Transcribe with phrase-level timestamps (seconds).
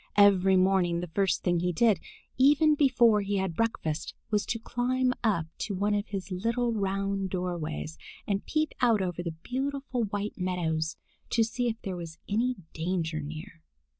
[0.17, 1.99] Every morning the first thing he did,
[2.35, 7.29] even before he had breakfast, was to climb up to one of his little round
[7.29, 10.97] doorways and peep out over the beautiful white meadows,
[11.29, 13.61] to see if there was any danger near.